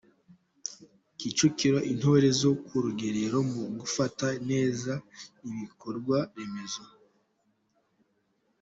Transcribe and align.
Kicukiro 1.19 1.77
Intore 1.91 2.27
zo 2.41 2.51
ku 2.65 2.73
rugerero 2.83 3.37
mu 3.53 3.63
gufata 3.79 4.27
neza 4.49 4.93
ibikorwaremezo 5.49 6.83